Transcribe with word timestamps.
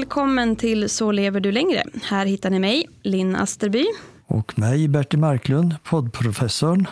Välkommen 0.00 0.56
till 0.56 0.88
Så 0.88 1.12
lever 1.12 1.40
du 1.40 1.52
längre. 1.52 1.84
Här 2.02 2.26
hittar 2.26 2.50
ni 2.50 2.58
mig, 2.58 2.88
Linn 3.02 3.36
Asterby. 3.36 3.86
Och 4.26 4.58
mig, 4.58 4.88
Bertil 4.88 5.18
Marklund, 5.18 5.74
poddprofessorn. 5.84 6.86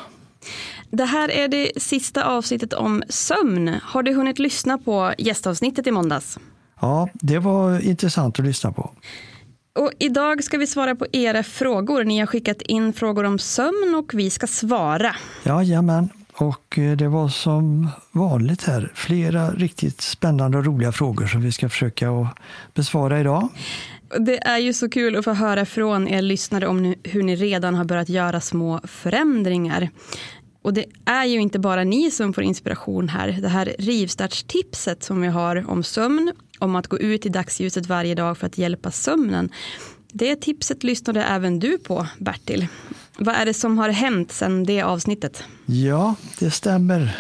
Det 0.91 1.05
här 1.05 1.31
är 1.31 1.49
det 1.49 1.73
sista 1.77 2.25
avsnittet 2.25 2.73
om 2.73 3.03
sömn. 3.09 3.75
Har 3.83 4.03
du 4.03 4.15
hunnit 4.15 4.39
lyssna 4.39 4.79
på 4.79 5.13
gästavsnittet 5.19 5.87
i 5.87 5.91
måndags? 5.91 6.39
Ja, 6.81 7.09
det 7.15 7.39
var 7.39 7.81
intressant 7.81 8.39
att 8.39 8.45
lyssna 8.45 8.73
på. 8.73 8.91
Och 9.79 9.93
idag 9.99 10.45
ska 10.45 10.59
vi 10.59 10.67
svara 10.67 10.95
på 10.95 11.07
era 11.13 11.43
frågor. 11.43 12.05
Ni 12.05 12.19
har 12.19 12.27
skickat 12.27 12.63
in 12.63 12.93
frågor 12.93 13.25
om 13.25 13.39
sömn 13.39 13.95
och 13.99 14.15
vi 14.15 14.31
ska 14.31 14.47
svara. 14.47 15.17
Jajamän, 15.45 16.09
och 16.41 16.79
eh, 16.79 16.97
det 16.97 17.09
var 17.09 17.29
som 17.29 17.89
vanligt 18.13 18.63
här 18.63 18.93
flera 18.95 19.51
riktigt 19.51 20.01
spännande 20.01 20.59
och 20.59 20.65
roliga 20.65 20.93
frågor 20.93 21.27
som 21.27 21.43
vi 21.43 21.53
ska 21.53 21.69
försöka 21.69 22.11
att 22.11 22.39
besvara 22.75 23.21
idag. 23.21 23.49
Det 24.19 24.47
är 24.47 24.59
ju 24.59 24.73
så 24.73 24.89
kul 24.89 25.17
att 25.17 25.25
få 25.25 25.33
höra 25.33 25.67
från 25.67 26.09
er 26.09 26.23
lyssnare 26.23 26.67
om 26.67 26.95
hur 27.05 27.23
ni 27.23 27.37
redan 27.37 27.75
har 27.75 27.85
börjat 27.85 28.09
göra 28.09 28.41
små 28.41 28.81
förändringar. 28.85 29.91
Och 30.63 30.75
det 30.75 30.85
är 31.05 31.25
ju 31.25 31.41
inte 31.41 31.59
bara 31.59 31.85
ni 31.85 32.11
som 32.11 32.33
får 32.33 32.45
inspiration 32.45 33.09
här. 33.09 33.39
Det 33.43 33.49
här 33.49 33.75
rivstartstipset 33.79 35.03
som 35.03 35.21
vi 35.21 35.29
har 35.29 35.71
om 35.71 35.83
sömn, 35.83 36.33
om 36.59 36.77
att 36.77 36.87
gå 36.87 36.99
ut 36.99 37.27
i 37.27 37.29
dagsljuset 37.29 37.87
varje 37.87 38.15
dag 38.15 38.39
för 38.39 38.47
att 38.47 38.59
hjälpa 38.59 38.91
sömnen. 38.91 39.51
Det 40.13 40.37
tipset 40.37 40.85
lyssnade 40.85 41.23
även 41.23 41.59
du 41.59 41.79
på, 41.79 42.07
Bertil. 42.19 42.69
Vad 43.21 43.35
är 43.35 43.47
det 43.47 43.55
som 43.55 43.79
har 43.79 43.89
hänt 43.89 44.33
sedan 44.33 44.65
det 44.65 44.83
avsnittet? 44.83 45.45
Ja, 45.67 46.15
det 46.39 46.51
stämmer. 46.51 47.17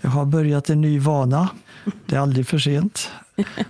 Jag 0.00 0.10
har 0.10 0.24
börjat 0.24 0.70
en 0.70 0.80
ny 0.80 0.98
vana. 0.98 1.48
Det 2.06 2.16
är 2.16 2.20
aldrig 2.20 2.46
för 2.46 2.58
sent. 2.58 3.10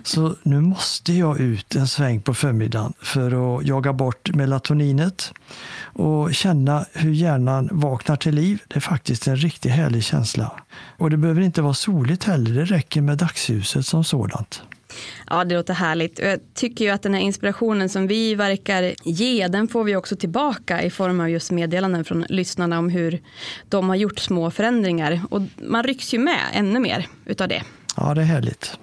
Så 0.03 0.35
nu 0.43 0.61
måste 0.61 1.13
jag 1.13 1.39
ut 1.39 1.75
en 1.75 1.87
sväng 1.87 2.21
på 2.21 2.33
förmiddagen 2.33 2.93
för 3.01 3.57
att 3.57 3.65
jaga 3.65 3.93
bort 3.93 4.35
melatoninet 4.35 5.33
och 5.81 6.33
känna 6.33 6.85
hur 6.93 7.11
hjärnan 7.11 7.69
vaknar 7.71 8.15
till 8.15 8.35
liv. 8.35 8.61
Det 8.67 8.75
är 8.75 8.79
faktiskt 8.79 9.27
en 9.27 9.35
riktigt 9.35 9.71
härlig 9.71 10.03
känsla. 10.03 10.51
Och 10.97 11.09
det 11.09 11.17
behöver 11.17 11.41
inte 11.41 11.61
vara 11.61 11.73
soligt 11.73 12.23
heller, 12.23 12.53
det 12.53 12.65
räcker 12.65 13.01
med 13.01 13.17
dagsljuset 13.17 13.85
som 13.85 14.03
sådant. 14.03 14.61
Ja, 15.29 15.43
det 15.43 15.55
låter 15.55 15.73
härligt. 15.73 16.19
Jag 16.19 16.39
tycker 16.53 16.85
ju 16.85 16.91
att 16.91 17.01
den 17.01 17.13
här 17.13 17.21
inspirationen 17.21 17.89
som 17.89 18.07
vi 18.07 18.35
verkar 18.35 18.93
ge, 19.03 19.47
den 19.47 19.67
får 19.67 19.83
vi 19.83 19.95
också 19.95 20.15
tillbaka 20.15 20.83
i 20.83 20.89
form 20.89 21.19
av 21.19 21.29
just 21.29 21.51
meddelanden 21.51 22.05
från 22.05 22.25
lyssnarna 22.29 22.79
om 22.79 22.89
hur 22.89 23.21
de 23.69 23.89
har 23.89 23.95
gjort 23.95 24.19
små 24.19 24.51
förändringar. 24.51 25.21
Och 25.29 25.41
man 25.57 25.83
rycks 25.83 26.13
ju 26.13 26.19
med 26.19 26.39
ännu 26.53 26.79
mer 26.79 27.07
utav 27.25 27.47
det. 27.47 27.63
Ja, 27.97 28.13
det 28.13 28.21
är 28.21 28.25
härligt. 28.25 28.77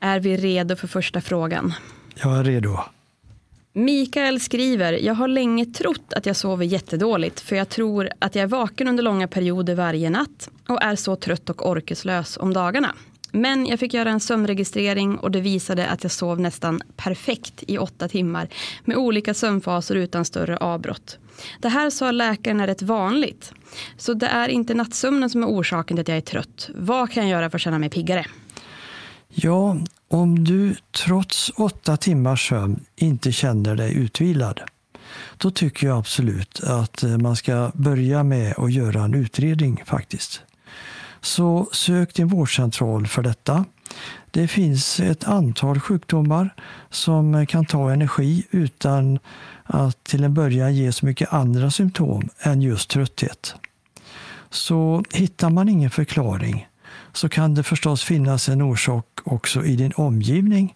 Är 0.00 0.20
vi 0.20 0.36
redo 0.36 0.76
för 0.76 0.88
första 0.88 1.20
frågan? 1.20 1.74
Jag 2.14 2.38
är 2.38 2.44
redo. 2.44 2.78
Mikael 3.72 4.40
skriver, 4.40 4.92
jag 4.92 5.14
har 5.14 5.28
länge 5.28 5.66
trott 5.66 6.12
att 6.12 6.26
jag 6.26 6.36
sover 6.36 6.64
jättedåligt 6.64 7.40
för 7.40 7.56
jag 7.56 7.68
tror 7.68 8.10
att 8.18 8.34
jag 8.34 8.42
är 8.42 8.46
vaken 8.46 8.88
under 8.88 9.02
långa 9.02 9.28
perioder 9.28 9.74
varje 9.74 10.10
natt 10.10 10.50
och 10.68 10.82
är 10.82 10.96
så 10.96 11.16
trött 11.16 11.50
och 11.50 11.70
orkeslös 11.70 12.36
om 12.40 12.52
dagarna. 12.52 12.94
Men 13.36 13.66
jag 13.66 13.80
fick 13.80 13.94
göra 13.94 14.10
en 14.10 14.20
sömnregistrering 14.20 15.18
och 15.18 15.30
det 15.30 15.40
visade 15.40 15.88
att 15.88 16.02
jag 16.02 16.12
sov 16.12 16.40
nästan 16.40 16.80
perfekt 16.96 17.64
i 17.66 17.78
åtta 17.78 18.08
timmar 18.08 18.48
med 18.84 18.96
olika 18.96 19.34
sömnfaser 19.34 19.94
utan 19.94 20.24
större 20.24 20.56
avbrott. 20.56 21.18
Det 21.60 21.68
här 21.68 21.90
sa 21.90 22.10
läkaren 22.10 22.60
är 22.60 22.66
rätt 22.66 22.82
vanligt. 22.82 23.52
Så 23.96 24.14
det 24.14 24.26
är 24.26 24.48
inte 24.48 24.74
nattsömnen 24.74 25.30
som 25.30 25.42
är 25.42 25.46
orsaken 25.46 25.96
till 25.96 26.02
att 26.02 26.08
jag 26.08 26.16
är 26.16 26.20
trött. 26.20 26.70
Vad 26.74 27.10
kan 27.10 27.28
jag 27.28 27.30
göra 27.30 27.50
för 27.50 27.58
att 27.58 27.62
känna 27.62 27.78
mig 27.78 27.90
piggare? 27.90 28.26
Ja, 29.28 29.76
om 30.08 30.44
du 30.44 30.74
trots 31.04 31.52
åtta 31.56 31.96
timmars 31.96 32.48
sömn 32.48 32.84
inte 32.96 33.32
känner 33.32 33.76
dig 33.76 33.94
utvilad, 33.94 34.60
då 35.36 35.50
tycker 35.50 35.86
jag 35.86 35.98
absolut 35.98 36.60
att 36.64 37.02
eh, 37.02 37.18
man 37.18 37.36
ska 37.36 37.72
börja 37.74 38.22
med 38.22 38.54
att 38.58 38.72
göra 38.72 39.04
en 39.04 39.14
utredning 39.14 39.82
faktiskt 39.86 40.42
så 41.36 41.68
sök 41.72 42.14
din 42.14 42.28
vårdcentral 42.28 43.06
för 43.06 43.22
detta. 43.22 43.64
Det 44.30 44.48
finns 44.48 45.00
ett 45.00 45.24
antal 45.24 45.80
sjukdomar 45.80 46.54
som 46.90 47.46
kan 47.46 47.66
ta 47.66 47.92
energi 47.92 48.46
utan 48.50 49.18
att 49.64 50.04
till 50.04 50.24
en 50.24 50.34
början 50.34 50.74
ge 50.74 50.92
så 50.92 51.06
mycket 51.06 51.32
andra 51.32 51.70
symptom 51.70 52.28
än 52.40 52.62
just 52.62 52.90
trötthet. 52.90 53.54
Så 54.50 55.04
hittar 55.10 55.50
man 55.50 55.68
ingen 55.68 55.90
förklaring 55.90 56.68
så 57.12 57.28
kan 57.28 57.54
det 57.54 57.62
förstås 57.62 58.04
finnas 58.04 58.48
en 58.48 58.62
orsak 58.62 59.06
också 59.24 59.64
i 59.64 59.76
din 59.76 59.92
omgivning. 59.96 60.74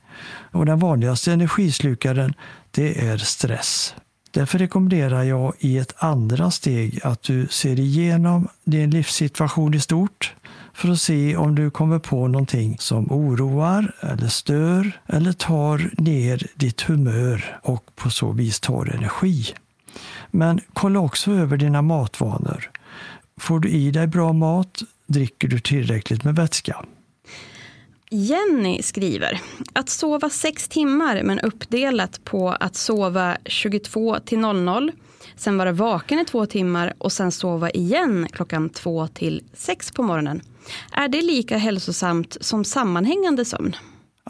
Och 0.51 0.67
den 0.67 0.79
vanligaste 0.79 1.33
energislukaren 1.33 2.35
det 2.71 3.09
är 3.09 3.19
stress. 3.19 3.95
Därför 4.31 4.59
rekommenderar 4.59 5.23
jag 5.23 5.55
i 5.59 5.79
ett 5.79 5.95
andra 5.99 6.51
steg 6.51 7.01
att 7.05 7.23
du 7.23 7.47
ser 7.47 7.81
igenom 7.81 8.49
din 8.65 8.91
livssituation 8.91 9.75
i 9.75 9.81
stort 9.81 10.35
för 10.75 10.89
att 10.89 11.01
se 11.01 11.37
om 11.37 11.55
du 11.55 11.71
kommer 11.71 11.99
på 11.99 12.29
någonting 12.29 12.77
som 12.79 13.13
oroar 13.13 13.95
eller 14.01 14.29
stör 14.29 15.01
eller 15.07 15.33
tar 15.33 15.91
ner 16.03 16.47
ditt 16.55 16.81
humör 16.81 17.59
och 17.63 17.97
på 17.97 18.11
så 18.11 18.33
vis 18.33 18.61
tar 18.61 18.95
energi. 18.95 19.55
Men 20.31 20.61
kolla 20.73 21.01
också 21.01 21.33
över 21.33 21.57
dina 21.57 21.83
matvanor. 21.83 22.71
Får 23.41 23.61
du 23.61 23.69
i 23.69 23.91
dig 23.91 24.07
bra 24.07 24.33
mat? 24.33 24.83
Dricker 25.07 25.49
du 25.49 25.61
tillräckligt 25.61 26.25
med 26.25 26.37
vätska? 26.37 26.85
Jenny 28.13 28.83
skriver 28.83 29.41
att 29.73 29.89
sova 29.89 30.31
sex 30.31 30.69
timmar 30.69 31.23
men 31.23 31.41
uppdelat 31.41 32.25
på 32.25 32.49
att 32.49 32.77
sova 32.77 33.37
22 33.45 34.19
till 34.25 34.39
00, 34.39 34.93
sen 35.37 35.59
vara 35.59 35.73
vaken 35.73 36.19
i 36.19 36.25
två 36.25 36.47
timmar 36.47 36.95
och 36.99 37.13
sen 37.13 37.33
sova 37.33 37.71
igen 37.71 38.29
klockan 38.33 38.69
två 38.69 39.07
till 39.07 39.43
sex 39.55 39.93
på 39.93 40.03
morgonen. 40.03 40.41
Är 40.93 41.09
det 41.09 41.23
lika 41.23 41.59
hälsosamt 41.59 42.37
som 42.41 42.65
sammanhängande 42.65 43.45
sömn? 43.45 43.77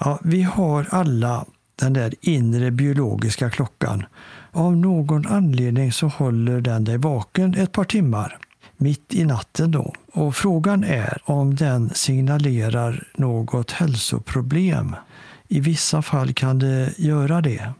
Ja, 0.00 0.19
vi 0.23 0.43
har 0.43 0.87
alla 0.91 1.44
den 1.77 1.93
där 1.93 2.15
inre 2.21 2.71
biologiska 2.71 3.50
klockan. 3.50 4.05
Av 4.53 4.77
någon 4.77 5.27
anledning 5.27 5.93
så 5.93 6.06
håller 6.06 6.61
den 6.61 6.85
dig 6.85 6.99
vaken 6.99 7.55
ett 7.55 7.73
par 7.73 7.85
timmar 7.85 8.38
mitt 8.81 9.15
i 9.15 9.25
natten 9.25 9.71
då. 9.71 9.94
Och 10.12 10.37
frågan 10.37 10.85
är 10.85 11.19
om 11.25 11.55
den 11.55 11.91
signalerar 11.94 13.09
något 13.17 13.71
hälsoproblem. 13.71 14.97
I 15.49 15.61
vissa 15.61 16.03
fall 16.03 16.33
kan 16.35 16.59
det 16.59 16.99
göra 16.99 17.41
det. 17.41 17.73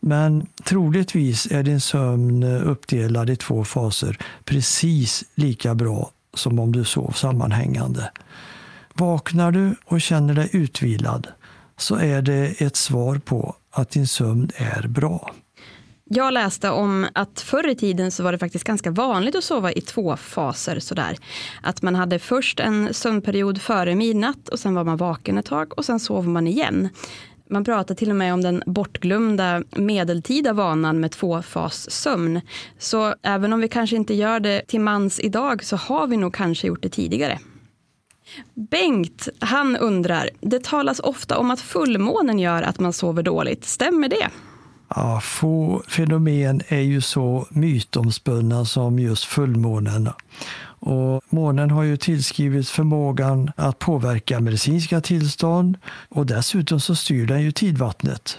Men 0.00 0.46
troligtvis 0.64 1.46
är 1.46 1.62
din 1.62 1.80
sömn 1.80 2.42
uppdelad 2.44 3.30
i 3.30 3.36
två 3.36 3.64
faser 3.64 4.18
precis 4.44 5.24
lika 5.34 5.74
bra 5.74 6.10
som 6.34 6.58
om 6.58 6.72
du 6.72 6.84
sov 6.84 7.10
sammanhängande. 7.10 8.10
Vaknar 8.94 9.52
du 9.52 9.74
och 9.84 10.00
känner 10.00 10.34
dig 10.34 10.50
utvilad 10.52 11.28
så 11.76 11.96
är 11.96 12.22
det 12.22 12.60
ett 12.60 12.76
svar 12.76 13.18
på 13.18 13.56
att 13.70 13.90
din 13.90 14.06
sömn 14.06 14.50
är 14.56 14.88
bra. 14.88 15.30
Jag 16.04 16.32
läste 16.32 16.70
om 16.70 17.06
att 17.14 17.40
förr 17.40 17.68
i 17.68 17.74
tiden 17.74 18.10
så 18.10 18.22
var 18.22 18.32
det 18.32 18.38
faktiskt 18.38 18.64
ganska 18.64 18.90
vanligt 18.90 19.36
att 19.36 19.44
sova 19.44 19.72
i 19.72 19.80
två 19.80 20.16
faser. 20.16 20.80
Sådär. 20.80 21.16
Att 21.62 21.82
man 21.82 21.94
hade 21.94 22.18
först 22.18 22.60
en 22.60 22.94
sömnperiod 22.94 23.60
före 23.60 23.94
midnatt 23.94 24.48
och 24.48 24.58
sen 24.58 24.74
var 24.74 24.84
man 24.84 24.96
vaken 24.96 25.38
ett 25.38 25.46
tag 25.46 25.78
och 25.78 25.84
sen 25.84 26.00
sov 26.00 26.28
man 26.28 26.46
igen. 26.46 26.88
Man 27.52 27.64
pratar 27.64 27.94
till 27.94 28.10
och 28.10 28.16
med 28.16 28.34
om 28.34 28.42
den 28.42 28.62
bortglömda 28.66 29.62
medeltida 29.70 30.52
vanan 30.52 31.00
med 31.00 31.10
tvåfassömn. 31.10 32.40
Så 32.78 33.14
även 33.22 33.52
om 33.52 33.60
vi 33.60 33.68
kanske 33.68 33.96
inte 33.96 34.14
gör 34.14 34.40
det 34.40 34.62
till 34.66 34.80
mans 34.80 35.20
idag 35.20 35.64
så 35.64 35.76
har 35.76 36.06
vi 36.06 36.16
nog 36.16 36.34
kanske 36.34 36.66
gjort 36.66 36.82
det 36.82 36.88
tidigare. 36.88 37.38
Bengt, 38.54 39.28
han 39.38 39.76
undrar, 39.76 40.30
det 40.40 40.64
talas 40.64 41.00
ofta 41.00 41.38
om 41.38 41.50
att 41.50 41.60
fullmånen 41.60 42.38
gör 42.38 42.62
att 42.62 42.80
man 42.80 42.92
sover 42.92 43.22
dåligt. 43.22 43.64
Stämmer 43.64 44.08
det? 44.08 44.28
Ja, 44.94 45.20
få 45.22 45.82
fenomen 45.88 46.60
är 46.68 46.80
ju 46.80 47.00
så 47.00 47.46
mytomspunna 47.50 48.64
som 48.64 48.98
just 48.98 49.24
fullmånen. 49.24 50.08
Och 50.84 51.22
månen 51.28 51.70
har 51.70 51.82
ju 51.82 51.96
tillskrivits 51.96 52.70
förmågan 52.70 53.50
att 53.56 53.78
påverka 53.78 54.40
medicinska 54.40 55.00
tillstånd 55.00 55.78
och 56.08 56.26
dessutom 56.26 56.80
så 56.80 56.94
styr 56.94 57.26
den 57.26 57.42
ju 57.42 57.52
tidvattnet. 57.52 58.38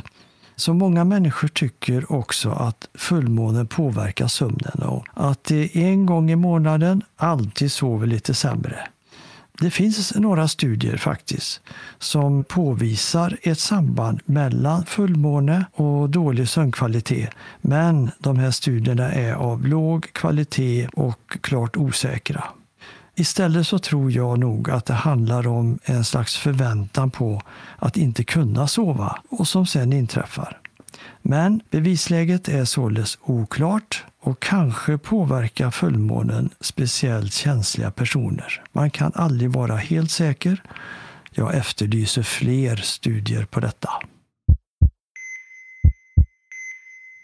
Så 0.56 0.74
många 0.74 1.04
människor 1.04 1.48
tycker 1.48 2.12
också 2.12 2.52
att 2.52 2.90
fullmånen 2.94 3.68
påverkar 3.68 4.28
sömnen 4.28 4.84
och 4.84 5.06
att 5.14 5.44
de 5.44 5.70
en 5.74 6.06
gång 6.06 6.32
i 6.32 6.36
månaden 6.36 7.02
alltid 7.18 7.72
sover 7.72 8.08
lite 8.08 8.34
sämre. 8.34 8.88
Det 9.64 9.72
finns 9.72 10.16
några 10.16 10.48
studier 10.48 10.98
faktiskt 10.98 11.62
som 12.00 12.44
påvisar 12.44 13.38
ett 13.42 13.60
samband 13.60 14.20
mellan 14.26 14.86
fullmåne 14.86 15.66
och 15.74 16.10
dålig 16.10 16.50
sömnkvalitet. 16.50 17.30
Men 17.62 18.12
de 18.20 18.40
här 18.40 18.52
studierna 18.52 19.12
är 19.12 19.34
av 19.34 19.68
låg 19.68 20.14
kvalitet 20.14 20.88
och 20.94 21.38
klart 21.42 21.78
osäkra. 21.78 22.44
Istället 23.16 23.68
så 23.68 23.80
tror 23.80 24.12
jag 24.12 24.40
nog 24.40 24.70
att 24.70 24.86
det 24.86 24.94
handlar 24.94 25.48
om 25.48 25.80
en 25.84 26.04
slags 26.04 26.38
förväntan 26.38 27.12
på 27.12 27.42
att 27.78 27.98
inte 27.98 28.24
kunna 28.24 28.68
sova 28.68 29.20
och 29.30 29.48
som 29.48 29.66
sen 29.66 29.94
inträffar. 29.94 30.63
Men 31.22 31.62
bevisläget 31.72 32.48
är 32.48 32.66
således 32.66 33.18
oklart 33.22 34.04
och 34.22 34.40
kanske 34.40 34.98
påverkar 34.98 35.72
fullmånen 35.72 36.50
speciellt 36.60 37.34
känsliga 37.34 37.92
personer. 37.92 38.64
Man 38.72 38.90
kan 38.90 39.12
aldrig 39.16 39.52
vara 39.52 39.76
helt 39.76 40.12
säker. 40.12 40.64
Jag 41.32 41.56
efterlyser 41.56 42.24
fler 42.24 42.76
studier 42.76 43.46
på 43.46 43.60
detta. 43.60 43.90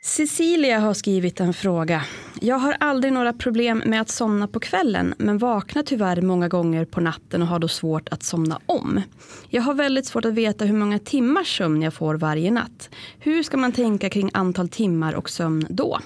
Cecilia 0.10 0.80
har 0.80 0.94
skrivit 0.94 1.40
en 1.40 1.54
fråga. 1.54 2.04
Jag 2.42 2.56
har 2.56 2.76
aldrig 2.80 3.14
några 3.14 3.34
problem 3.34 3.84
med 3.86 4.02
att 4.02 4.10
somna 4.10 4.48
på 4.48 4.60
kvällen 4.60 5.14
men 5.18 5.38
vaknar 5.38 5.84
tyvärr 5.84 6.22
många 6.22 6.48
gånger 6.48 6.86
på 6.86 7.02
natten 7.02 7.42
och 7.42 7.48
har 7.48 7.60
då 7.60 7.68
svårt 7.68 8.10
att 8.10 8.24
somna 8.24 8.60
om. 8.66 9.02
Jag 9.50 9.62
har 9.62 9.74
väldigt 9.74 10.06
svårt 10.06 10.26
att 10.26 10.34
veta 10.34 10.66
hur 10.66 10.74
många 10.74 11.00
timmars 11.00 11.58
sömn 11.58 11.82
jag 11.82 11.94
får 11.94 12.16
varje 12.16 12.52
natt. 12.52 12.90
Hur 13.20 13.44
ska 13.44 13.58
man 13.58 13.72
tänka 13.72 14.10
kring 14.10 14.30
antal 14.34 14.70
timmar 14.70 15.14
och 15.14 15.30
sömn 15.30 15.66
då? 15.70 16.00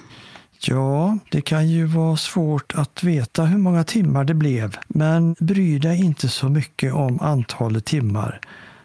Ja, 0.60 1.18
det 1.30 1.40
kan 1.40 1.68
ju 1.68 1.84
vara 1.86 2.16
svårt 2.16 2.74
att 2.74 3.02
veta 3.02 3.44
hur 3.44 3.58
många 3.58 3.84
timmar 3.84 4.24
det 4.24 4.34
blev, 4.34 4.76
men 4.88 5.36
bry 5.38 5.78
dig 5.78 6.04
inte 6.04 6.28
så 6.28 6.48
mycket 6.48 6.94
om 6.94 7.20
antalet 7.20 7.84
timmar. 7.84 8.40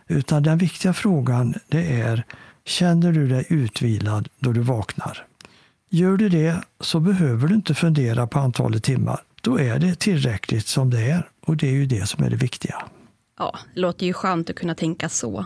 Utan 0.07 0.43
den 0.43 0.57
viktiga 0.57 0.93
frågan 0.93 1.53
det 1.67 2.01
är, 2.01 2.23
känner 2.69 3.11
du 3.11 3.27
dig 3.27 3.45
utvilad 3.49 4.27
då 4.39 4.51
du 4.51 4.61
vaknar? 4.61 5.25
Gör 5.89 6.17
du 6.17 6.29
det 6.29 6.63
så 6.79 6.99
behöver 6.99 7.47
du 7.47 7.55
inte 7.55 7.73
fundera 7.75 8.27
på 8.27 8.39
antalet 8.39 8.83
timmar. 8.83 9.23
Då 9.41 9.59
är 9.59 9.79
det 9.79 9.99
tillräckligt 9.99 10.67
som 10.67 10.89
det 10.89 11.01
är 11.01 11.29
och 11.41 11.57
det 11.57 11.67
är 11.67 11.71
ju 11.71 11.85
det 11.85 12.09
som 12.09 12.23
är 12.23 12.29
det 12.29 12.35
viktiga. 12.35 12.75
Ja, 13.37 13.59
det 13.73 13.79
låter 13.79 14.05
ju 14.05 14.13
skönt 14.13 14.49
att 14.49 14.55
kunna 14.55 14.75
tänka 14.75 15.09
så. 15.09 15.45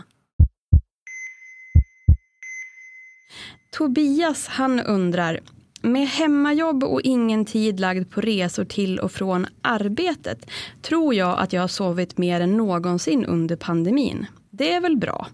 Tobias 3.72 4.46
han 4.46 4.80
undrar, 4.80 5.40
med 5.82 6.08
hemmajobb 6.08 6.84
och 6.84 7.00
ingen 7.00 7.44
tid 7.44 7.80
lagd 7.80 8.10
på 8.10 8.20
resor 8.20 8.64
till 8.64 8.98
och 8.98 9.12
från 9.12 9.46
arbetet 9.62 10.50
tror 10.82 11.14
jag 11.14 11.38
att 11.38 11.52
jag 11.52 11.60
har 11.60 11.68
sovit 11.68 12.18
mer 12.18 12.40
än 12.40 12.56
någonsin 12.56 13.24
under 13.24 13.56
pandemin. 13.56 14.26
Det 14.50 14.72
är 14.72 14.80
väl 14.80 14.96
bra. 14.96 15.26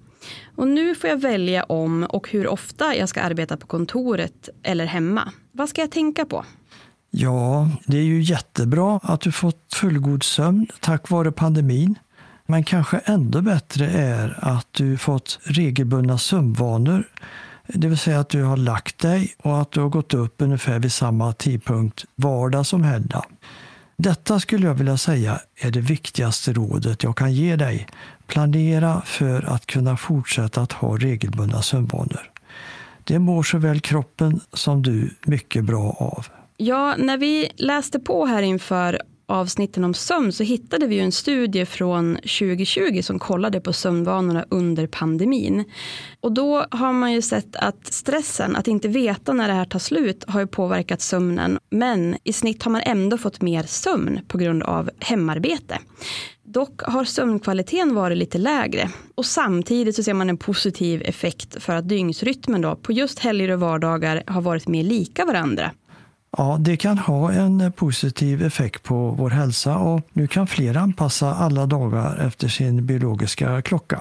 Och 0.56 0.69
nu 0.69 0.94
får 0.94 1.11
jag 1.11 1.20
välja 1.20 1.64
om 1.64 2.05
och 2.05 2.31
hur 2.31 2.49
ofta 2.49 2.96
jag 2.96 3.08
ska 3.08 3.20
arbeta 3.20 3.56
på 3.56 3.67
kontoret 3.67 4.49
eller 4.62 4.84
hemma. 4.84 5.32
Vad 5.52 5.69
ska 5.69 5.81
jag 5.81 5.90
tänka 5.90 6.25
på? 6.25 6.44
Ja, 7.11 7.69
det 7.87 7.96
är 7.96 8.02
ju 8.02 8.22
jättebra 8.22 9.00
att 9.02 9.20
du 9.20 9.32
fått 9.32 9.75
fullgod 9.75 10.22
sömn 10.22 10.67
tack 10.81 11.11
vare 11.11 11.32
pandemin. 11.32 11.99
Men 12.46 12.64
kanske 12.64 12.99
ändå 12.99 13.40
bättre 13.40 13.87
är 13.87 14.38
att 14.40 14.67
du 14.70 14.99
fått 14.99 15.38
regelbundna 15.43 16.19
sömnvanor 16.19 17.05
det 17.75 17.88
vill 17.88 17.99
säga 17.99 18.20
att 18.20 18.28
du 18.28 18.43
har 18.43 18.56
lagt 18.56 18.99
dig 18.99 19.34
och 19.38 19.61
att 19.61 19.73
du 19.73 19.81
har 19.81 19.88
gått 19.88 20.14
upp 20.14 20.34
ungefär 20.38 20.78
vid 20.78 20.93
samma 20.93 21.32
tidpunkt 21.32 22.05
vardag 22.16 22.66
som 22.66 22.84
helgdag. 22.84 23.25
Detta 23.96 24.40
skulle 24.40 24.66
jag 24.66 24.75
vilja 24.75 24.96
säga 24.96 25.40
är 25.61 25.70
det 25.70 25.81
viktigaste 25.81 26.52
rådet 26.52 27.02
jag 27.02 27.16
kan 27.16 27.32
ge 27.32 27.56
dig. 27.56 27.87
Planera 28.31 29.03
för 29.05 29.43
att 29.43 29.67
kunna 29.67 29.97
fortsätta 29.97 30.61
att 30.61 30.73
ha 30.73 30.97
regelbundna 30.97 31.62
sömnvanor. 31.62 32.31
Det 33.05 33.19
mår 33.19 33.43
såväl 33.43 33.81
kroppen 33.81 34.40
som 34.52 34.83
du 34.83 35.11
mycket 35.26 35.64
bra 35.64 35.97
av. 35.99 36.26
Ja, 36.57 36.95
när 36.99 37.19
vi 37.19 37.50
läste 37.57 37.99
på 37.99 38.26
här 38.26 38.43
inför 38.43 39.00
avsnitten 39.30 39.84
om 39.84 39.94
sömn 39.94 40.32
så 40.32 40.42
hittade 40.42 40.87
vi 40.87 40.94
ju 40.94 41.00
en 41.00 41.12
studie 41.12 41.66
från 41.66 42.14
2020 42.14 43.02
som 43.02 43.18
kollade 43.18 43.60
på 43.60 43.72
sömnvanorna 43.72 44.44
under 44.50 44.87
pandemin. 44.87 45.64
Och 46.20 46.32
då 46.32 46.66
har 46.70 46.92
man 46.92 47.12
ju 47.12 47.22
sett 47.22 47.56
att 47.56 47.92
stressen, 47.92 48.56
att 48.56 48.68
inte 48.68 48.88
veta 48.88 49.32
när 49.32 49.49
det 49.49 49.54
här 49.54 49.64
tar 49.64 49.78
slut, 49.78 50.25
har 50.28 50.40
ju 50.40 50.46
påverkat 50.46 51.00
sömnen. 51.00 51.58
Men 51.70 52.16
i 52.25 52.32
snitt 52.32 52.62
har 52.62 52.70
man 52.70 52.82
ändå 52.84 53.18
fått 53.18 53.40
mer 53.40 53.62
sömn 53.62 54.20
på 54.28 54.38
grund 54.38 54.62
av 54.62 54.90
hemarbete. 55.00 55.78
Dock 56.44 56.82
har 56.82 57.04
sömnkvaliteten 57.04 57.94
varit 57.94 58.18
lite 58.18 58.38
lägre 58.38 58.90
och 59.14 59.26
samtidigt 59.26 59.96
så 59.96 60.02
ser 60.02 60.14
man 60.14 60.30
en 60.30 60.37
positiv 60.37 61.02
effekt 61.02 61.62
för 61.62 61.72
att 61.72 61.88
dygnsrytmen 61.88 62.60
då 62.60 62.76
på 62.76 62.92
just 62.92 63.18
helger 63.18 63.50
och 63.50 63.60
vardagar 63.60 64.22
har 64.26 64.40
varit 64.40 64.68
mer 64.68 64.82
lika 64.82 65.25
varandra. 65.25 65.70
Ja, 66.37 66.56
det 66.60 66.76
kan 66.76 66.99
ha 66.99 67.32
en 67.32 67.60
eh, 67.60 67.70
positiv 67.70 68.42
effekt 68.42 68.82
på 68.82 69.10
vår 69.10 69.30
hälsa 69.30 69.76
och 69.76 70.00
nu 70.12 70.26
kan 70.26 70.46
fler 70.46 70.76
anpassa 70.76 71.34
alla 71.34 71.66
dagar 71.66 72.16
efter 72.26 72.49
sin 72.49 72.87
biologiska 72.87 73.62
klocka. 73.62 74.00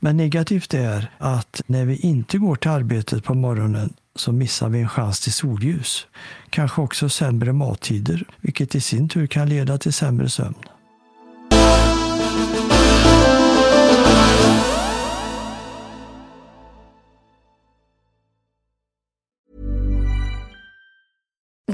Men 0.00 0.16
negativt 0.16 0.74
är 0.74 1.10
att 1.18 1.62
när 1.66 1.84
vi 1.84 1.96
inte 1.96 2.38
går 2.38 2.56
till 2.56 2.70
arbetet 2.70 3.24
på 3.24 3.34
morgonen 3.34 3.92
så 4.14 4.32
missar 4.32 4.68
vi 4.68 4.80
en 4.80 4.88
chans 4.88 5.20
till 5.20 5.32
solljus. 5.32 6.06
Kanske 6.50 6.80
också 6.80 7.08
sämre 7.08 7.52
mattider, 7.52 8.24
vilket 8.40 8.74
i 8.74 8.80
sin 8.80 9.08
tur 9.08 9.26
kan 9.26 9.48
leda 9.48 9.78
till 9.78 9.92
sämre 9.92 10.28
sömn. 10.28 10.54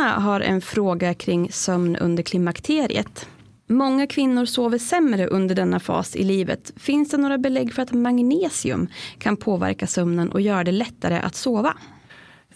Anna 0.00 0.20
har 0.20 0.40
en 0.40 0.60
fråga 0.60 1.14
kring 1.14 1.52
sömn 1.52 1.96
under 1.96 2.22
klimakteriet. 2.22 3.28
Många 3.66 4.06
kvinnor 4.06 4.44
sover 4.44 4.78
sämre 4.78 5.26
under 5.26 5.54
denna 5.54 5.80
fas 5.80 6.16
i 6.16 6.24
livet. 6.24 6.72
Finns 6.76 7.10
det 7.10 7.16
några 7.16 7.38
belägg 7.38 7.74
för 7.74 7.82
att 7.82 7.92
magnesium 7.92 8.88
kan 9.18 9.36
påverka 9.36 9.86
sömnen 9.86 10.32
och 10.32 10.40
göra 10.40 10.64
det 10.64 10.72
lättare 10.72 11.18
att 11.18 11.34
sova? 11.34 11.74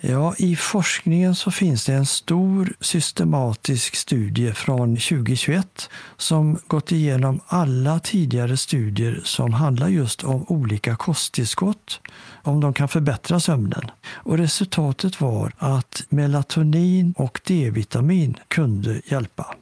Ja, 0.06 0.34
i 0.38 0.56
forskningen 0.56 1.34
så 1.34 1.50
finns 1.50 1.84
det 1.84 1.94
en 1.94 2.06
stor 2.06 2.73
systematisk 2.80 3.94
studie 3.96 4.52
från 4.52 4.96
2021 4.96 5.90
som 6.16 6.58
gått 6.66 6.92
igenom 6.92 7.40
alla 7.46 7.99
tidigare 7.99 8.56
studier 8.56 9.20
som 9.25 9.52
handlar 9.52 9.88
just 9.88 10.25
om 10.25 10.44
olika 10.49 10.96
kosttillskott, 10.96 12.00
om 12.42 12.61
de 12.61 12.75
kan 12.75 12.88
förbättra 12.88 13.40
sömnen. 13.40 13.90
Och 14.06 14.38
resultatet 14.38 15.20
var 15.20 15.52
att 15.58 16.02
melatonin 16.08 17.14
och 17.16 17.40
D-vitamin 17.46 18.37
kunde 18.49 19.00
hjälpa. 19.04 19.54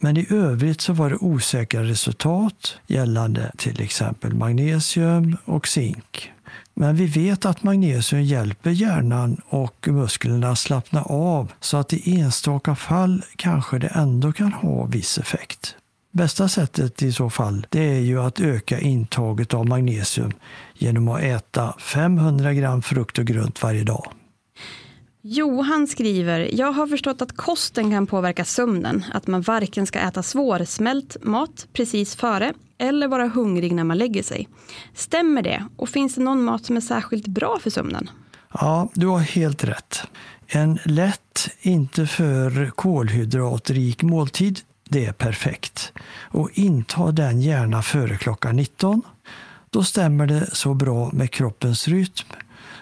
Men 0.00 0.16
i 0.16 0.26
övrigt 0.30 0.80
så 0.80 0.92
var 0.92 1.10
det 1.10 1.16
osäkra 1.16 1.82
resultat 1.82 2.76
gällande 2.86 3.52
till 3.56 3.80
exempel 3.80 4.34
magnesium 4.34 5.36
och 5.44 5.68
zink. 5.68 6.33
Men 6.74 6.96
vi 6.96 7.06
vet 7.06 7.44
att 7.44 7.62
magnesium 7.62 8.22
hjälper 8.22 8.70
hjärnan 8.70 9.40
och 9.48 9.88
musklerna 9.88 10.50
att 10.50 10.58
slappna 10.58 11.02
av 11.02 11.52
så 11.60 11.76
att 11.76 11.92
i 11.92 12.20
enstaka 12.20 12.74
fall 12.74 13.22
kanske 13.36 13.78
det 13.78 13.86
ändå 13.86 14.32
kan 14.32 14.52
ha 14.52 14.84
viss 14.84 15.18
effekt. 15.18 15.76
Bästa 16.12 16.48
sättet 16.48 17.02
i 17.02 17.12
så 17.12 17.30
fall 17.30 17.66
det 17.70 17.96
är 17.96 18.00
ju 18.00 18.20
att 18.20 18.40
öka 18.40 18.80
intaget 18.80 19.54
av 19.54 19.66
magnesium 19.66 20.32
genom 20.74 21.08
att 21.08 21.22
äta 21.22 21.74
500 21.78 22.54
gram 22.54 22.82
frukt 22.82 23.18
och 23.18 23.24
grönt 23.24 23.62
varje 23.62 23.84
dag. 23.84 24.12
Johan 25.22 25.86
skriver, 25.86 26.50
jag 26.52 26.72
har 26.72 26.86
förstått 26.86 27.22
att 27.22 27.36
kosten 27.36 27.90
kan 27.90 28.06
påverka 28.06 28.44
sömnen. 28.44 29.04
Att 29.12 29.26
man 29.26 29.42
varken 29.42 29.86
ska 29.86 29.98
äta 29.98 30.22
svårsmält 30.22 31.16
mat 31.22 31.66
precis 31.72 32.16
före 32.16 32.54
eller 32.78 33.08
vara 33.08 33.28
hungrig 33.28 33.74
när 33.74 33.84
man 33.84 33.98
lägger 33.98 34.22
sig. 34.22 34.48
Stämmer 34.94 35.42
det? 35.42 35.64
Och 35.76 35.88
finns 35.88 36.14
det 36.14 36.20
någon 36.20 36.44
mat 36.44 36.64
som 36.64 36.76
är 36.76 36.80
särskilt 36.80 37.26
bra 37.26 37.58
för 37.62 37.70
sömnen? 37.70 38.10
Ja, 38.52 38.88
du 38.94 39.06
har 39.06 39.18
helt 39.18 39.64
rätt. 39.64 40.02
En 40.46 40.78
lätt, 40.84 41.48
inte 41.60 42.06
för 42.06 42.70
kolhydratrik 42.70 44.02
måltid, 44.02 44.60
det 44.88 45.06
är 45.06 45.12
perfekt. 45.12 45.92
Och 46.20 46.50
inta 46.52 47.12
den 47.12 47.40
gärna 47.40 47.82
före 47.82 48.16
klockan 48.16 48.56
19. 48.56 49.02
Då 49.70 49.84
stämmer 49.84 50.26
det 50.26 50.48
så 50.52 50.74
bra 50.74 51.10
med 51.12 51.30
kroppens 51.30 51.88
rytm 51.88 52.28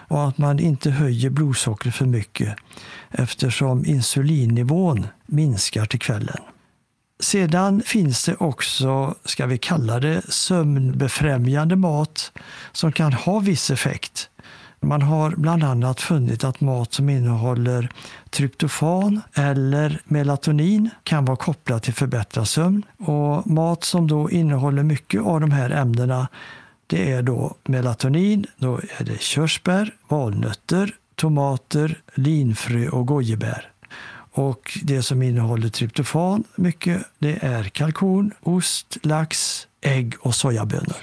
och 0.07 0.27
att 0.27 0.37
man 0.37 0.59
inte 0.59 0.89
höjer 0.91 1.29
blodsockret 1.29 1.95
för 1.95 2.05
mycket 2.05 2.55
eftersom 3.11 3.85
insulinnivån 3.85 5.07
minskar 5.25 5.85
till 5.85 5.99
kvällen. 5.99 6.37
Sedan 7.19 7.81
finns 7.81 8.25
det 8.25 8.35
också, 8.35 9.15
ska 9.25 9.45
vi 9.45 9.57
kalla 9.57 9.99
det, 9.99 10.21
sömnbefrämjande 10.29 11.75
mat 11.75 12.31
som 12.71 12.91
kan 12.91 13.13
ha 13.13 13.39
viss 13.39 13.71
effekt. 13.71 14.29
Man 14.81 15.01
har 15.01 15.31
bland 15.37 15.63
annat 15.63 16.01
funnit 16.01 16.43
att 16.43 16.61
mat 16.61 16.93
som 16.93 17.09
innehåller 17.09 17.89
tryptofan 18.29 19.21
eller 19.33 20.01
melatonin 20.05 20.89
kan 21.03 21.25
vara 21.25 21.37
kopplad 21.37 21.83
till 21.83 21.93
förbättrad 21.93 22.47
sömn. 22.47 22.85
Och 22.97 23.47
mat 23.47 23.83
som 23.83 24.07
då 24.07 24.31
innehåller 24.31 24.83
mycket 24.83 25.21
av 25.21 25.41
de 25.41 25.51
här 25.51 25.69
ämnena 25.69 26.27
det 26.87 27.11
är 27.11 27.21
då 27.21 27.55
melatonin, 27.63 28.45
då 28.57 28.77
är 28.99 29.03
det 29.03 29.21
körsbär, 29.21 29.93
valnötter, 30.07 30.95
tomater, 31.15 32.01
linfrö 32.13 32.89
och 32.89 33.07
gojebär. 33.07 33.72
Och 34.35 34.79
det 34.83 35.03
som 35.03 35.21
innehåller 35.21 35.69
tryptofan 35.69 36.43
mycket, 36.55 37.03
det 37.19 37.37
är 37.41 37.63
kalkon, 37.63 38.31
ost, 38.41 38.97
lax, 39.01 39.67
ägg 39.81 40.13
och 40.19 40.35
sojabönor. 40.35 40.95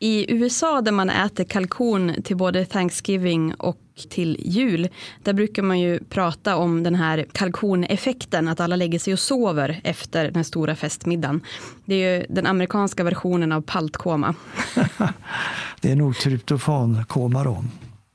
I 0.00 0.32
USA 0.32 0.80
där 0.80 0.92
man 0.92 1.10
äter 1.10 1.44
kalkon 1.44 2.14
till 2.24 2.36
både 2.36 2.64
Thanksgiving 2.64 3.54
och 3.54 3.78
till 4.10 4.36
jul, 4.40 4.88
där 5.22 5.32
brukar 5.32 5.62
man 5.62 5.80
ju 5.80 6.00
prata 6.04 6.56
om 6.56 6.82
den 6.82 6.94
här 6.94 7.26
kalkoneffekten, 7.32 8.48
att 8.48 8.60
alla 8.60 8.76
lägger 8.76 8.98
sig 8.98 9.12
och 9.12 9.18
sover 9.18 9.80
efter 9.84 10.30
den 10.30 10.44
stora 10.44 10.76
festmiddagen. 10.76 11.40
Det 11.84 11.94
är 11.94 12.18
ju 12.18 12.26
den 12.28 12.46
amerikanska 12.46 13.04
versionen 13.04 13.52
av 13.52 13.60
paltkoma. 13.60 14.34
det 15.80 15.92
är 15.92 15.96
nog 15.96 16.16
tryptofankoma 16.16 17.44
då. 17.44 17.64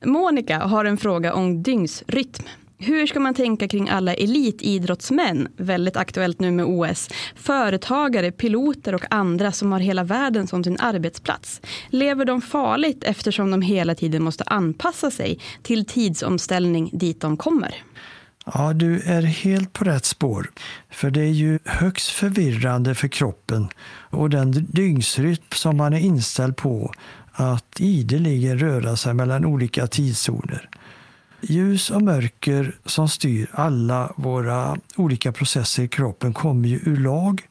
Monica 0.04 0.58
har 0.58 0.84
en 0.84 0.96
fråga 0.96 1.34
om 1.34 1.62
dygnsrytm. 1.62 2.44
Hur 2.78 3.06
ska 3.06 3.20
man 3.20 3.34
tänka 3.34 3.68
kring 3.68 3.88
alla 3.88 4.14
elitidrottsmän, 4.14 5.48
väldigt 5.56 5.96
aktuellt 5.96 6.40
nu 6.40 6.50
med 6.50 6.64
OS, 6.64 7.08
företagare, 7.36 8.32
piloter 8.32 8.94
och 8.94 9.04
andra 9.10 9.52
som 9.52 9.72
har 9.72 9.80
hela 9.80 10.04
världen 10.04 10.46
som 10.46 10.64
sin 10.64 10.80
arbetsplats? 10.80 11.60
Lever 11.88 12.24
de 12.24 12.40
farligt 12.40 13.04
eftersom 13.04 13.50
de 13.50 13.62
hela 13.62 13.94
tiden 13.94 14.22
måste 14.22 14.44
anpassa 14.44 15.10
sig 15.10 15.38
till 15.62 15.86
tidsomställning 15.86 16.90
dit 16.92 17.20
de 17.20 17.36
kommer? 17.36 17.74
Ja, 18.54 18.72
du 18.72 19.00
är 19.00 19.22
helt 19.22 19.72
på 19.72 19.84
rätt 19.84 20.04
spår. 20.04 20.50
För 20.90 21.10
det 21.10 21.20
är 21.20 21.32
ju 21.32 21.58
högst 21.64 22.08
förvirrande 22.08 22.94
för 22.94 23.08
kroppen 23.08 23.68
och 24.10 24.30
den 24.30 24.50
dygnsrytm 24.52 25.44
som 25.54 25.76
man 25.76 25.92
är 25.92 26.00
inställd 26.00 26.56
på 26.56 26.92
att 27.32 27.80
ideligen 27.80 28.58
röra 28.58 28.96
sig 28.96 29.14
mellan 29.14 29.44
olika 29.44 29.86
tidszoner. 29.86 30.68
Ljus 31.48 31.90
och 31.90 32.02
mörker 32.02 32.74
som 32.84 33.08
styr 33.08 33.50
alla 33.52 34.12
våra 34.16 34.76
olika 34.96 35.32
processer 35.32 35.82
i 35.82 35.88
kroppen 35.88 36.34
kommer 36.34 36.68
ju 36.68 36.76
ur 36.76 36.96
lag 36.96 37.42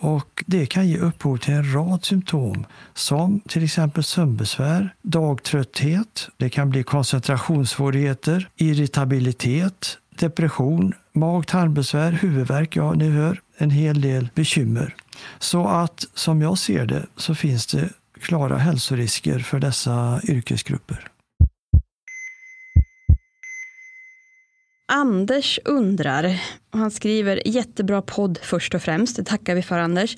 och 0.00 0.44
det 0.46 0.66
kan 0.66 0.88
ge 0.88 0.98
upphov 0.98 1.36
till 1.36 1.54
en 1.54 1.74
rad 1.74 2.04
symptom 2.04 2.66
som 2.94 3.40
till 3.40 3.64
exempel 3.64 4.04
sömnbesvär, 4.04 4.94
dagtrötthet, 5.02 6.28
det 6.36 6.50
kan 6.50 6.70
bli 6.70 6.82
koncentrationssvårigheter, 6.82 8.48
irritabilitet, 8.56 9.98
depression, 10.18 10.92
mag-tarmbesvär, 11.12 12.12
huvudvärk, 12.12 12.76
ja 12.76 12.92
ni 12.92 13.10
hör, 13.10 13.40
en 13.56 13.70
hel 13.70 14.00
del 14.00 14.28
bekymmer. 14.34 14.94
Så 15.38 15.68
att 15.68 16.06
som 16.14 16.42
jag 16.42 16.58
ser 16.58 16.86
det 16.86 17.06
så 17.16 17.34
finns 17.34 17.66
det 17.66 17.88
klara 18.20 18.58
hälsorisker 18.58 19.38
för 19.38 19.58
dessa 19.58 20.20
yrkesgrupper. 20.24 21.08
Anders 24.90 25.58
undrar, 25.64 26.40
och 26.72 26.78
han 26.78 26.90
skriver 26.90 27.48
jättebra 27.48 28.02
podd 28.02 28.38
först 28.42 28.74
och 28.74 28.82
främst, 28.82 29.16
det 29.16 29.24
tackar 29.24 29.54
vi 29.54 29.62
för 29.62 29.78
Anders. 29.78 30.16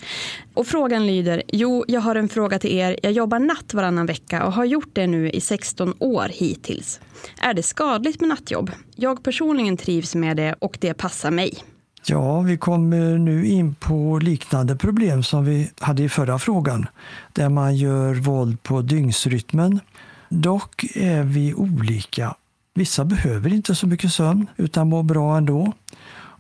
Och 0.55 0.67
frågan 0.67 1.07
lyder, 1.07 1.43
jo 1.49 1.85
jag 1.89 2.01
har 2.01 2.15
en 2.15 2.29
fråga 2.29 2.59
till 2.59 2.73
er, 2.79 2.97
jag 3.03 3.13
jobbar 3.13 3.39
natt 3.39 3.75
varannan 3.75 4.07
vecka 4.07 4.45
och 4.45 4.53
har 4.53 4.65
gjort 4.65 4.91
det 4.93 5.07
nu 5.07 5.31
i 5.31 5.41
16 5.41 5.95
år 5.99 6.29
hittills. 6.29 7.01
Är 7.41 7.55
det 7.55 7.63
skadligt 7.63 8.21
med 8.21 8.29
nattjobb? 8.29 8.71
Jag 8.97 9.23
personligen 9.23 9.77
trivs 9.77 10.15
med 10.15 10.37
det 10.37 10.55
och 10.59 10.79
det 10.81 10.95
passar 10.95 11.31
mig. 11.31 11.65
Ja, 12.07 12.41
vi 12.41 12.59
kommer 12.59 13.13
eh, 13.13 13.19
nu 13.19 13.47
in 13.47 13.75
på 13.75 14.19
liknande 14.23 14.77
problem 14.77 15.23
som 15.23 15.45
vi 15.45 15.71
hade 15.79 16.03
i 16.03 16.09
förra 16.09 16.39
frågan, 16.39 16.87
där 17.33 17.49
man 17.49 17.77
gör 17.77 18.15
våld 18.15 18.63
på 18.63 18.83
dygnsrytmen. 18.83 19.81
Dock 20.29 20.85
är 20.95 21.23
vi 21.23 21.55
olika 21.55 22.35
Vissa 22.75 23.05
behöver 23.05 23.53
inte 23.53 23.75
så 23.75 23.87
mycket 23.87 24.13
sömn 24.13 24.47
utan 24.57 24.89
mår 24.89 25.03
bra 25.03 25.37
ändå. 25.37 25.73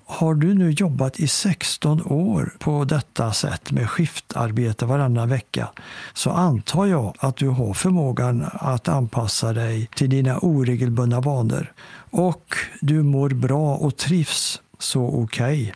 Har 0.07 0.35
du 0.35 0.55
nu 0.55 0.71
jobbat 0.71 1.21
i 1.21 1.29
16 1.29 2.03
år 2.03 2.53
på 2.59 2.85
detta 2.85 3.33
sätt 3.33 3.71
med 3.71 3.91
skiftarbete 3.91 4.87
varannan 4.87 5.29
vecka 5.29 5.69
så 6.15 6.31
antar 6.31 6.87
jag 6.87 7.15
att 7.19 7.37
du 7.37 7.49
har 7.49 7.75
förmågan 7.75 8.47
att 8.53 8.89
anpassa 8.89 9.53
dig 9.53 9.89
till 9.95 10.11
dina 10.11 10.39
oregelbundna 10.39 11.21
vanor 11.21 11.73
och 12.11 12.57
du 12.81 13.03
mår 13.03 13.29
bra 13.29 13.77
och 13.77 13.97
trivs 13.97 14.61
så 14.79 15.07
okej. 15.07 15.63
Okay. 15.63 15.73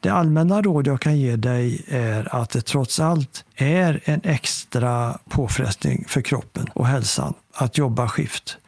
Det 0.00 0.08
allmänna 0.08 0.62
råd 0.62 0.86
jag 0.86 1.00
kan 1.00 1.18
ge 1.18 1.36
dig 1.36 1.84
är 1.88 2.34
att 2.34 2.50
det 2.50 2.60
trots 2.60 3.00
allt 3.00 3.44
är 3.56 4.00
en 4.04 4.20
extra 4.24 5.18
påfrestning 5.28 6.04
för 6.08 6.22
kroppen 6.22 6.66
och 6.74 6.86
hälsan 6.86 7.34
att 7.54 7.78
jobba 7.78 8.08
skift 8.08 8.58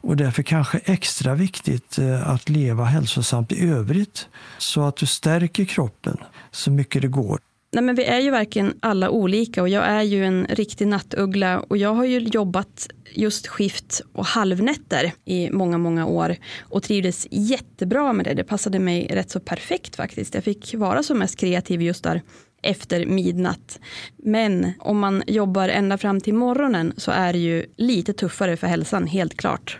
och 0.00 0.16
därför 0.16 0.42
kanske 0.42 0.78
extra 0.78 1.34
viktigt 1.34 1.98
eh, 1.98 2.30
att 2.30 2.48
leva 2.48 2.84
hälsosamt 2.84 3.52
i 3.52 3.68
övrigt 3.68 4.28
så 4.58 4.82
att 4.82 4.96
du 4.96 5.06
stärker 5.06 5.64
kroppen 5.64 6.16
så 6.50 6.70
mycket 6.70 7.02
det 7.02 7.08
går. 7.08 7.40
Nej, 7.72 7.84
men 7.84 7.94
vi 7.94 8.04
är 8.04 8.20
ju 8.20 8.30
verkligen 8.30 8.74
alla 8.80 9.10
olika 9.10 9.62
och 9.62 9.68
jag 9.68 9.84
är 9.84 10.02
ju 10.02 10.24
en 10.24 10.46
riktig 10.50 10.86
nattuggla 10.86 11.60
och 11.60 11.76
jag 11.76 11.94
har 11.94 12.04
ju 12.04 12.18
jobbat 12.18 12.88
just 13.12 13.46
skift 13.46 14.02
och 14.12 14.26
halvnätter 14.26 15.12
i 15.24 15.50
många, 15.50 15.78
många 15.78 16.06
år 16.06 16.36
och 16.60 16.82
trivdes 16.82 17.26
jättebra 17.30 18.12
med 18.12 18.24
det. 18.24 18.34
Det 18.34 18.44
passade 18.44 18.78
mig 18.78 19.06
rätt 19.10 19.30
så 19.30 19.40
perfekt 19.40 19.96
faktiskt. 19.96 20.34
Jag 20.34 20.44
fick 20.44 20.74
vara 20.74 21.02
som 21.02 21.18
mest 21.18 21.38
kreativ 21.38 21.82
just 21.82 22.04
där 22.04 22.22
efter 22.62 23.06
midnatt. 23.06 23.80
Men 24.16 24.72
om 24.78 24.98
man 24.98 25.22
jobbar 25.26 25.68
ända 25.68 25.98
fram 25.98 26.20
till 26.20 26.34
morgonen 26.34 26.92
så 26.96 27.10
är 27.10 27.32
det 27.32 27.38
ju 27.38 27.64
lite 27.76 28.12
tuffare 28.12 28.56
för 28.56 28.66
hälsan, 28.66 29.06
helt 29.06 29.36
klart. 29.36 29.78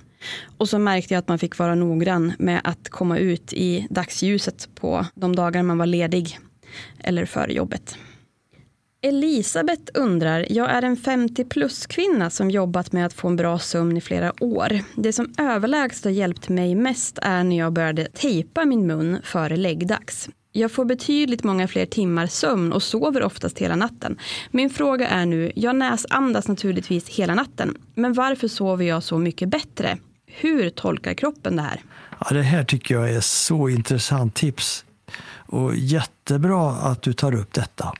Och 0.59 0.69
så 0.69 0.79
märkte 0.79 1.15
jag 1.15 1.19
att 1.19 1.29
man 1.29 1.39
fick 1.39 1.59
vara 1.59 1.75
noggrann 1.75 2.33
med 2.39 2.61
att 2.65 2.89
komma 2.89 3.19
ut 3.19 3.53
i 3.53 3.87
dagsljuset 3.91 4.69
på 4.75 5.07
de 5.15 5.37
dagar 5.37 5.63
man 5.63 5.79
var 5.79 5.87
ledig 5.87 6.39
eller 6.99 7.27
före 7.27 7.53
jobbet. 7.53 7.97
Elisabeth 9.03 9.83
undrar, 9.95 10.47
jag 10.51 10.71
är 10.71 10.83
en 10.83 10.97
50 10.97 11.45
plus 11.45 11.87
kvinna 11.87 12.31
som 12.31 12.51
jobbat 12.51 12.93
med 12.93 13.07
att 13.07 13.13
få 13.13 13.29
en 13.29 13.37
bra 13.37 13.59
sömn 13.59 13.97
i 13.97 14.01
flera 14.01 14.33
år. 14.41 14.81
Det 14.95 15.13
som 15.13 15.35
överlägset 15.39 16.05
har 16.05 16.11
hjälpt 16.11 16.49
mig 16.49 16.75
mest 16.75 17.19
är 17.23 17.45
när 17.45 17.59
jag 17.59 17.73
började 17.73 18.05
tejpa 18.05 18.65
min 18.65 18.87
mun 18.87 19.19
före 19.25 19.57
läggdags. 19.57 20.29
Jag 20.53 20.73
får 20.73 20.85
betydligt 20.85 21.45
många 21.45 21.69
fler 21.69 21.87
timmar 21.87 22.27
sömn 22.27 22.73
och 22.73 22.83
sover 22.83 23.23
oftast 23.23 23.59
hela 23.59 23.77
natten. 23.77 24.19
Min 24.51 24.71
fråga 24.71 25.09
är 25.09 25.27
nu, 25.27 25.53
jag 25.55 25.77
näsandas 25.77 26.49
naturligtvis 26.49 27.09
hela 27.09 27.35
natten, 27.35 27.77
men 27.95 28.13
varför 28.13 28.49
sover 28.49 28.85
jag 28.85 29.03
så 29.03 29.19
mycket 29.19 29.49
bättre? 29.49 29.99
Hur 30.33 30.71
tolkar 30.71 31.15
kroppen 31.15 31.57
det 31.57 31.63
här? 31.63 31.81
Ja, 32.21 32.27
det 32.31 32.43
här 32.43 32.65
tycker 32.65 32.95
jag 32.95 33.11
är 33.11 33.21
så 33.21 33.69
intressant 33.69 34.35
tips. 34.35 34.85
Och 35.33 35.77
jättebra 35.77 36.71
att 36.71 37.03
du 37.03 37.13
tar 37.13 37.35
upp 37.35 37.53
detta. 37.53 37.93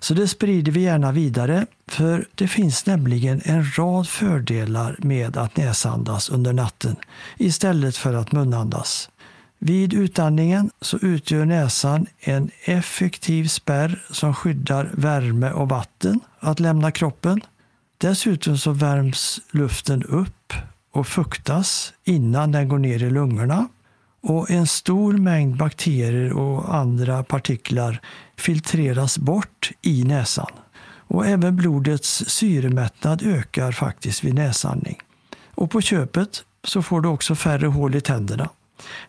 Så 0.00 0.14
det 0.14 0.28
sprider 0.28 0.72
vi 0.72 0.80
gärna 0.80 1.12
vidare, 1.12 1.66
för 1.88 2.26
det 2.34 2.48
finns 2.48 2.86
nämligen 2.86 3.40
en 3.44 3.76
rad 3.76 4.08
fördelar 4.08 4.96
med 4.98 5.36
att 5.36 5.56
näsandas 5.56 6.30
under 6.30 6.52
natten 6.52 6.96
istället 7.38 7.96
för 7.96 8.14
att 8.14 8.32
munandas. 8.32 9.10
Vid 9.58 9.94
utandningen 9.94 10.70
så 10.80 10.98
utgör 11.02 11.44
näsan 11.44 12.06
en 12.20 12.50
effektiv 12.64 13.48
spärr 13.48 14.04
som 14.10 14.34
skyddar 14.34 14.90
värme 14.92 15.50
och 15.50 15.68
vatten 15.68 16.20
att 16.38 16.60
lämna 16.60 16.90
kroppen. 16.90 17.40
Dessutom 17.98 18.58
så 18.58 18.70
värms 18.70 19.40
luften 19.50 20.02
upp 20.02 20.52
och 20.94 21.06
fuktas 21.06 21.92
innan 22.04 22.52
den 22.52 22.68
går 22.68 22.78
ner 22.78 23.02
i 23.02 23.10
lungorna. 23.10 23.68
Och 24.22 24.50
en 24.50 24.66
stor 24.66 25.12
mängd 25.12 25.56
bakterier 25.56 26.32
och 26.32 26.74
andra 26.74 27.22
partiklar 27.22 28.00
filtreras 28.36 29.18
bort 29.18 29.70
i 29.82 30.04
näsan. 30.04 30.50
Och 31.06 31.26
även 31.26 31.56
blodets 31.56 32.24
syremättnad 32.26 33.22
ökar 33.22 33.72
faktiskt 33.72 34.24
vid 34.24 34.34
näsandning. 34.34 34.98
Och 35.54 35.70
på 35.70 35.80
köpet 35.80 36.44
så 36.64 36.82
får 36.82 37.00
du 37.00 37.08
också 37.08 37.34
färre 37.34 37.66
hål 37.66 37.94
i 37.94 38.00
tänderna 38.00 38.48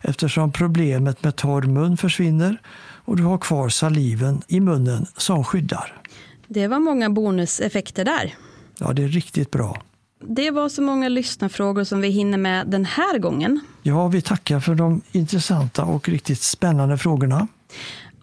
eftersom 0.00 0.52
problemet 0.52 1.24
med 1.24 1.36
torr 1.36 1.62
mun 1.62 1.96
försvinner 1.96 2.60
och 3.04 3.16
du 3.16 3.22
har 3.22 3.38
kvar 3.38 3.68
saliven 3.68 4.42
i 4.48 4.60
munnen 4.60 5.06
som 5.16 5.44
skyddar. 5.44 6.02
Det 6.48 6.68
var 6.68 6.78
många 6.78 7.10
bonuseffekter 7.10 8.04
där. 8.04 8.34
Ja, 8.78 8.92
det 8.92 9.02
är 9.02 9.08
riktigt 9.08 9.50
bra. 9.50 9.82
Det 10.28 10.50
var 10.50 10.68
så 10.68 10.82
många 10.82 11.08
lyssnarfrågor 11.08 11.84
som 11.84 12.00
vi 12.00 12.08
hinner 12.08 12.38
med 12.38 12.66
den 12.66 12.84
här 12.84 13.18
gången. 13.18 13.60
Ja, 13.82 14.08
vi 14.08 14.22
tackar 14.22 14.60
för 14.60 14.74
de 14.74 15.00
intressanta 15.12 15.84
och 15.84 16.08
riktigt 16.08 16.42
spännande 16.42 16.98
frågorna. 16.98 17.48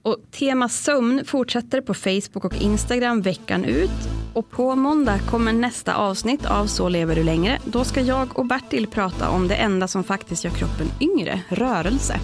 Och 0.01 0.17
tema 0.31 0.69
sömn 0.69 1.21
fortsätter 1.25 1.81
på 1.81 1.93
Facebook 1.93 2.45
och 2.45 2.61
Instagram 2.61 3.21
veckan 3.21 3.65
ut. 3.65 4.09
Och 4.33 4.51
på 4.51 4.75
måndag 4.75 5.19
kommer 5.19 5.53
nästa 5.53 5.95
avsnitt 5.95 6.45
av 6.45 6.67
Så 6.67 6.89
lever 6.89 7.15
du 7.15 7.23
längre. 7.23 7.59
Då 7.65 7.83
ska 7.83 8.01
jag 8.01 8.39
och 8.39 8.45
Bertil 8.45 8.87
prata 8.87 9.29
om 9.29 9.47
det 9.47 9.55
enda 9.55 9.87
som 9.87 10.03
faktiskt 10.03 10.43
gör 10.43 10.51
kroppen 10.51 10.87
yngre, 11.01 11.41
rörelse. 11.49 12.19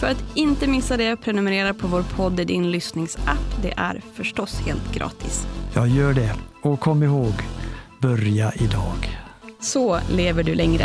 För 0.00 0.06
att 0.06 0.24
inte 0.34 0.66
missa 0.66 0.96
det, 0.96 1.16
prenumerera 1.16 1.74
på 1.74 1.86
vår 1.86 2.02
podd 2.16 2.40
i 2.40 2.44
din 2.44 2.70
lyssningsapp. 2.70 3.62
Det 3.62 3.72
är 3.76 4.02
förstås 4.14 4.60
helt 4.60 4.94
gratis. 4.94 5.46
Jag 5.74 5.88
gör 5.88 6.12
det. 6.12 6.34
Och 6.62 6.80
kom 6.80 7.02
ihåg, 7.02 7.32
börja 8.00 8.52
idag. 8.54 9.18
Så 9.60 9.98
lever 10.10 10.42
du 10.42 10.54
längre. 10.54 10.84